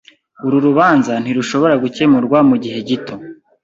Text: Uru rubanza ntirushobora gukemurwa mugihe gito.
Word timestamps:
Uru 0.45 0.57
rubanza 0.67 1.13
ntirushobora 1.23 1.75
gukemurwa 1.83 2.37
mugihe 2.49 2.79
gito. 2.87 3.15